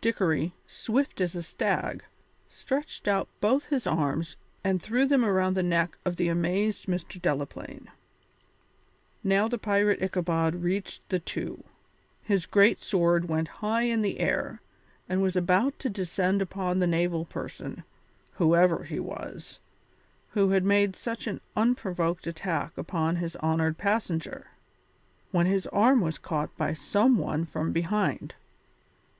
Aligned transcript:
Dickory, 0.00 0.52
swift 0.66 1.20
as 1.20 1.36
a 1.36 1.44
stag, 1.44 2.02
stretched 2.48 3.06
out 3.06 3.28
both 3.40 3.66
his 3.66 3.86
arms 3.86 4.36
and 4.64 4.82
threw 4.82 5.06
them 5.06 5.24
around 5.24 5.54
the 5.54 5.62
neck 5.62 5.96
of 6.04 6.16
the 6.16 6.26
amazed 6.26 6.86
Mr. 6.86 7.22
Delaplaine. 7.22 7.86
Now 9.22 9.46
the 9.46 9.58
pirate 9.58 10.02
Ichabod 10.02 10.56
reached 10.56 11.08
the 11.08 11.20
two; 11.20 11.62
his 12.20 12.46
great 12.46 12.82
sword 12.82 13.28
went 13.28 13.46
high 13.62 13.82
in 13.82 14.04
air, 14.04 14.60
and 15.08 15.22
was 15.22 15.36
about 15.36 15.78
to 15.78 15.88
descend 15.88 16.42
upon 16.42 16.80
the 16.80 16.88
naval 16.88 17.24
person, 17.24 17.84
whoever 18.32 18.82
he 18.82 18.98
was, 18.98 19.60
who 20.30 20.50
had 20.50 20.64
made 20.64 20.96
such 20.96 21.28
an 21.28 21.40
unprovoked 21.54 22.26
attack 22.26 22.76
upon 22.76 23.14
his 23.14 23.36
honoured 23.36 23.78
passenger, 23.78 24.48
when 25.30 25.46
his 25.46 25.68
arm 25.68 26.00
was 26.00 26.18
caught 26.18 26.50
by 26.56 26.72
some 26.72 27.18
one 27.18 27.44
from 27.44 27.70
behind. 27.70 28.34